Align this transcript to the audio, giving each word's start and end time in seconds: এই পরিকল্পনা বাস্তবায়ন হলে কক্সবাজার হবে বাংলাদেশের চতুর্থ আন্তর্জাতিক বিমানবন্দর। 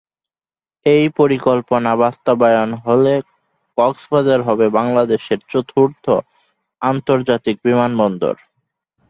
এই 0.85 1.05
পরিকল্পনা 1.19 1.91
বাস্তবায়ন 2.03 2.69
হলে 2.85 3.13
কক্সবাজার 3.77 4.41
হবে 4.47 4.65
বাংলাদেশের 4.77 5.39
চতুর্থ 5.51 6.05
আন্তর্জাতিক 6.81 7.55
বিমানবন্দর। 7.65 8.35